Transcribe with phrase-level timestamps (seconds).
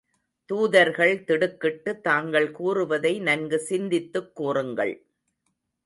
[0.45, 5.05] தூதர்கள் திடுக்கிட்டு, தாங்கள் கூறுவதை நன்கு சிந்தித்துக் கூறுங்கள்.